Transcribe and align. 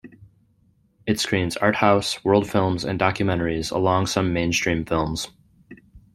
It 1.05 1.19
screens 1.19 1.57
art-house, 1.57 2.23
world 2.25 2.49
films 2.49 2.83
and 2.83 2.99
documentaries 2.99 3.71
alongside 3.71 4.13
some 4.13 4.33
mainstream 4.33 4.83
films. 4.83 5.27